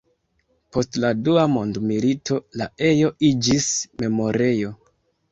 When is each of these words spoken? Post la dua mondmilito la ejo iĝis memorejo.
Post 0.75 0.95
la 1.01 1.09
dua 1.25 1.41
mondmilito 1.55 2.37
la 2.61 2.67
ejo 2.87 3.11
iĝis 3.27 3.67
memorejo. 4.05 4.73